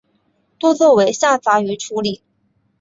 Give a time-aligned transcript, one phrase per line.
[0.57, 2.23] 多做为下杂鱼处理。